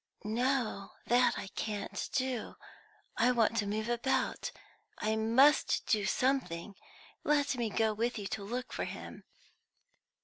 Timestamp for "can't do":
1.49-2.55